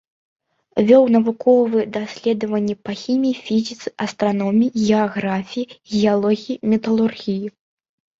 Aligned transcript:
Вёў 0.89 1.03
навуковыя 1.15 1.83
даследаванні 1.97 2.75
па 2.87 2.95
хіміі, 3.01 3.41
фізіцы, 3.49 3.87
астраноміі, 4.05 4.71
геаграфіі, 4.87 5.67
геалогіі, 5.99 6.57
металургіі. 6.73 7.47